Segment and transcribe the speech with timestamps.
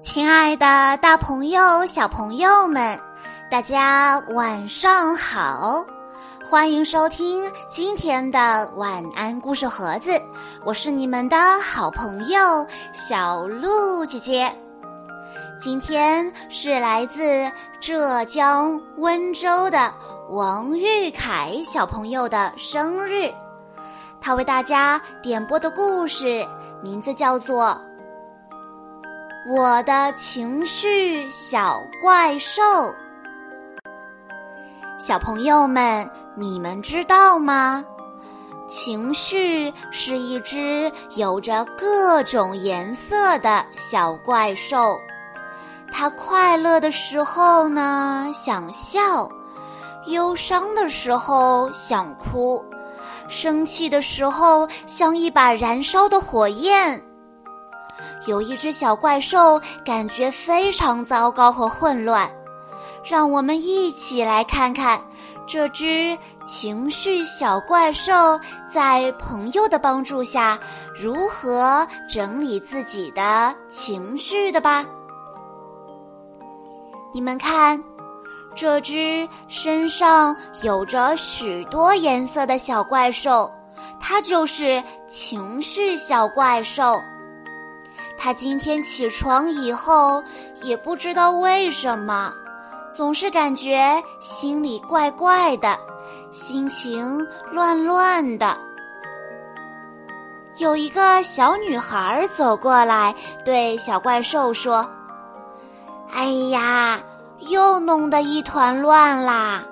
[0.00, 2.96] 亲爱的，大朋友、小朋友们，
[3.50, 5.84] 大家晚上好！
[6.48, 10.10] 欢迎收听今天的晚安故事盒子，
[10.64, 14.56] 我是你们的好朋友小鹿姐姐。
[15.58, 19.92] 今天是来自浙江温州的
[20.30, 23.28] 王玉凯小朋友的生日，
[24.20, 26.46] 他为大家点播的故事
[26.84, 27.76] 名字叫做。
[29.50, 32.60] 我的情绪小怪兽，
[34.98, 37.82] 小朋友们，你们知道吗？
[38.68, 45.00] 情绪是一只有着各种颜色的小怪兽，
[45.90, 49.26] 它快乐的时候呢想笑，
[50.08, 52.62] 忧伤的时候想哭，
[53.30, 57.02] 生气的时候像一把燃烧的火焰。
[58.26, 62.30] 有一只小怪兽，感觉非常糟糕和混乱。
[63.04, 65.00] 让我们一起来看看
[65.46, 68.12] 这只情绪小怪兽
[68.70, 70.58] 在朋友的帮助下
[70.94, 74.84] 如何整理自己的情绪的吧。
[77.14, 77.82] 你们看，
[78.54, 83.50] 这只身上有着许多颜色的小怪兽，
[83.98, 87.00] 它就是情绪小怪兽。
[88.18, 90.22] 他今天起床以后，
[90.62, 92.32] 也不知道为什么，
[92.92, 95.78] 总是感觉心里怪怪的，
[96.32, 98.58] 心情乱乱的。
[100.56, 104.84] 有一个小女孩走过来，对小怪兽说
[106.12, 107.00] ：“哎呀，
[107.50, 109.62] 又弄得一团乱啦！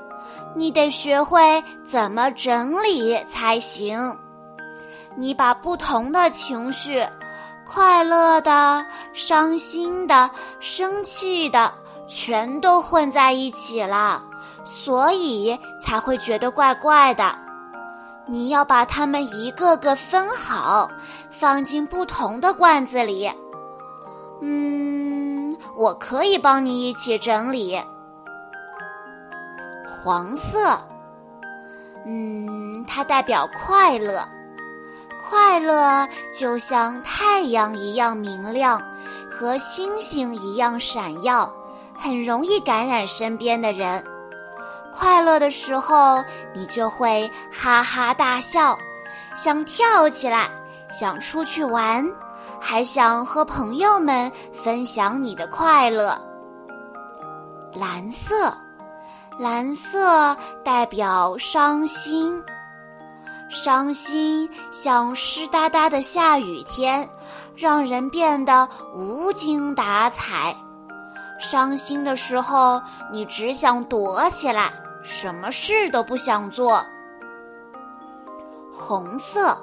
[0.55, 4.17] 你得学会怎么整理才行。
[5.17, 7.05] 你把不同的情绪。”
[7.67, 11.73] 快乐的、伤心的、生气的，
[12.07, 14.23] 全都混在一起了，
[14.65, 17.37] 所以才会觉得怪怪的。
[18.27, 20.91] 你要把它们一个个分好，
[21.31, 23.31] 放进不同的罐子里。
[24.41, 27.81] 嗯，我可以帮你一起整理。
[30.05, 30.79] 黄色，
[32.05, 34.27] 嗯，它代表快乐。
[35.29, 38.81] 快乐就像太阳一样明亮，
[39.31, 41.53] 和星星一样闪耀，
[41.99, 44.03] 很容易感染身边的人。
[44.95, 46.23] 快乐的时候，
[46.55, 48.79] 你就会哈哈大笑，
[49.35, 50.49] 想跳起来，
[50.89, 52.09] 想出去玩，
[52.61, 56.17] 还想和朋友们分享你的快乐。
[57.75, 58.55] 蓝色，
[59.39, 62.43] 蓝色代表伤心。
[63.49, 67.09] 伤心像湿哒哒的下雨天，
[67.57, 70.55] 让人变得无精打采。
[71.39, 72.81] 伤心的时候，
[73.13, 76.85] 你只想躲起来，什么事都不想做。
[78.73, 79.57] 红色，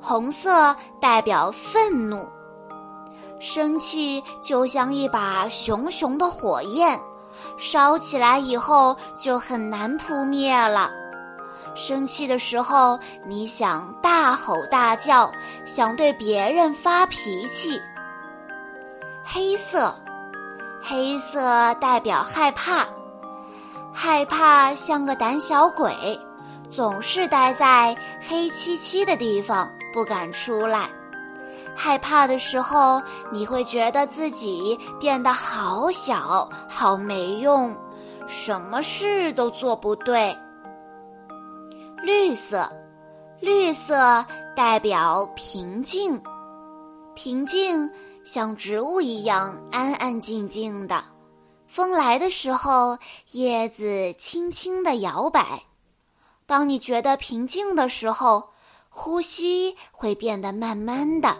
[0.00, 2.28] 红色代表愤怒。
[3.40, 6.98] 生气就像一把熊熊的火焰，
[7.58, 10.90] 烧起来以后就很难扑灭了。
[11.76, 15.30] 生气的时候，你想大吼大叫，
[15.64, 17.80] 想对别人发脾气。
[19.22, 19.94] 黑色，
[20.82, 22.86] 黑色代表害怕，
[23.92, 26.18] 害怕像个胆小鬼，
[26.70, 27.94] 总是待在
[28.26, 30.88] 黑漆漆的地方不敢出来。
[31.74, 37.76] 害怕的时候，你会觉得自己变得好小，好没用，
[38.26, 40.34] 什么事都做不对。
[42.02, 42.70] 绿色，
[43.40, 44.24] 绿色
[44.54, 46.20] 代表平静，
[47.14, 47.90] 平静
[48.24, 51.02] 像植物一样安安静静的。
[51.66, 52.96] 风来的时候，
[53.32, 55.62] 叶子轻轻的摇摆。
[56.46, 58.50] 当你觉得平静的时候，
[58.88, 61.36] 呼吸会变得慢慢的，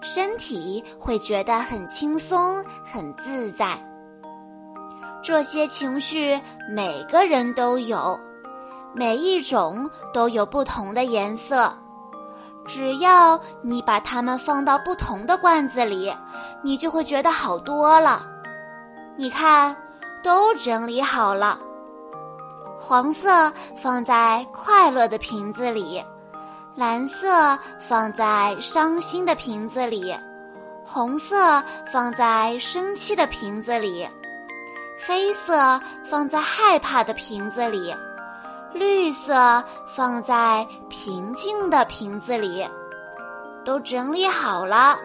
[0.00, 3.78] 身体会觉得很轻松、很自在。
[5.22, 6.40] 这些情绪，
[6.70, 8.18] 每个人都有。
[8.94, 11.72] 每一种都有不同的颜色，
[12.66, 16.12] 只要你把它们放到不同的罐子里，
[16.62, 18.26] 你就会觉得好多了。
[19.16, 19.76] 你看，
[20.22, 21.58] 都整理好了。
[22.80, 26.02] 黄色放在快乐的瓶子里，
[26.74, 30.16] 蓝色放在伤心的瓶子里，
[30.84, 31.62] 红色
[31.92, 34.08] 放在生气的瓶子里，
[35.06, 37.94] 黑色放在害怕的瓶子里。
[38.72, 42.66] 绿色放在平静的瓶子里，
[43.64, 44.96] 都整理好了，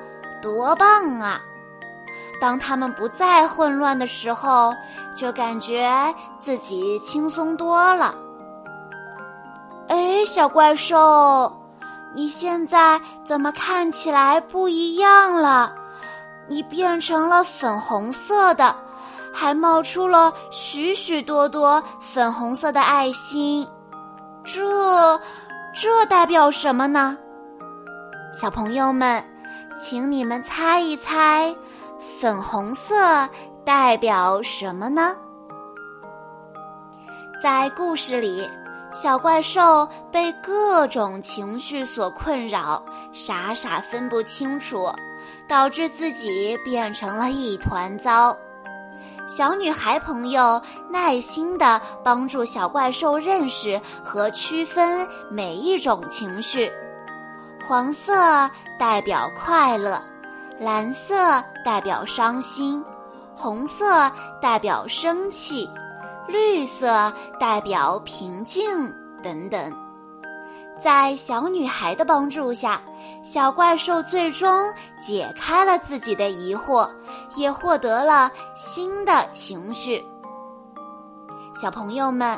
[0.41, 1.39] 多棒啊！
[2.41, 4.73] 当他们不再混乱的时候，
[5.15, 8.13] 就感觉自己轻松多了。
[9.87, 11.51] 哎，小怪兽，
[12.13, 15.73] 你现在怎么看起来不一样了？
[16.47, 18.75] 你变成了粉红色的，
[19.33, 23.67] 还冒出了许许多多粉红色的爱心，
[24.43, 25.19] 这
[25.73, 27.17] 这代表什么呢？
[28.31, 29.23] 小朋友们，
[29.75, 31.53] 请你们猜一猜，
[32.19, 33.27] 粉红色
[33.65, 35.15] 代表什么呢？
[37.41, 38.47] 在故事里，
[38.91, 42.81] 小怪兽被各种情绪所困扰，
[43.11, 44.87] 傻傻分不清楚。
[45.47, 48.35] 导致自己变成了一团糟。
[49.35, 56.71] 小女孩朋友耐心地帮助小怪兽认识和区分每一种情绪：
[57.67, 58.13] 黄色
[58.77, 59.99] 代表快乐，
[60.59, 61.15] 蓝色
[61.65, 62.85] 代表伤心，
[63.35, 64.07] 红色
[64.39, 65.67] 代表生气，
[66.27, 68.93] 绿色代表平静，
[69.23, 69.82] 等等。
[70.79, 72.81] 在小女孩的帮助下，
[73.23, 76.89] 小怪兽最终解开了自己的疑惑，
[77.35, 80.03] 也获得了新的情绪。
[81.55, 82.37] 小朋友们，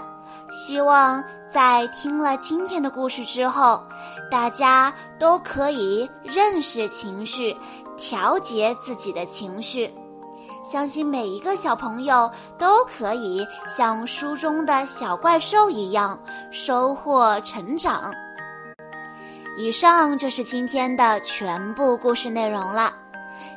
[0.51, 3.83] 希望在听了今天的故事之后，
[4.29, 7.55] 大家都可以认识情绪，
[7.97, 9.91] 调节自己的情绪。
[10.63, 16.19] 相信每一个小朋友都可以像书中的小怪兽一样，
[16.51, 18.13] 收获成长。
[19.57, 22.93] 以上就是今天的全部故事内容了。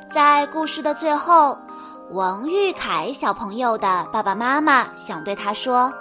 [0.09, 1.57] 在故事的最后，
[2.11, 5.91] 王玉凯小朋友的爸爸妈妈想对他说：“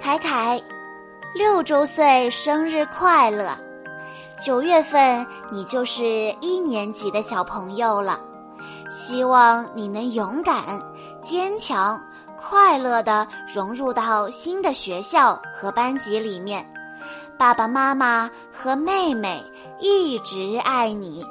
[0.00, 0.60] 凯凯，
[1.34, 3.54] 六周岁生日快乐！
[4.42, 6.04] 九月份你就是
[6.40, 8.18] 一年级的小朋友了，
[8.90, 10.80] 希望你能勇敢、
[11.20, 12.00] 坚强、
[12.34, 16.66] 快乐的融入到新的学校和班级里面。”
[17.38, 19.44] 爸爸妈妈和妹妹
[19.78, 21.22] 一直爱你，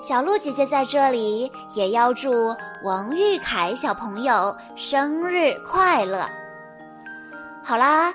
[0.00, 6.26] 小鹿姐姐在这里也要祝王玉凯小朋友生日快乐。
[7.62, 8.14] 好啦，